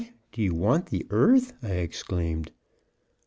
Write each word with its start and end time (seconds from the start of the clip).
do 0.31 0.41
you 0.41 0.51
want 0.55 0.87
the 0.87 1.05
earth?" 1.11 1.53
I 1.61 1.73
exclaimed. 1.73 2.49